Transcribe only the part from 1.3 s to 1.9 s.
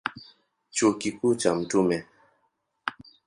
cha Mt.